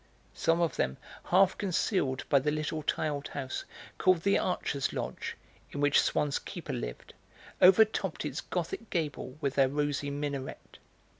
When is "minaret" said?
10.09-10.79